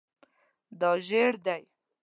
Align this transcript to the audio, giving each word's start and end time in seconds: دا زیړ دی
دا 0.79 0.91
زیړ 1.07 1.33
دی 1.45 1.61